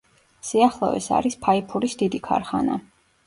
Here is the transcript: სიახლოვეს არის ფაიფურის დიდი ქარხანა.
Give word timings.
სიახლოვეს 0.45 1.09
არის 1.17 1.37
ფაიფურის 1.45 1.95
დიდი 2.01 2.21
ქარხანა. 2.31 2.79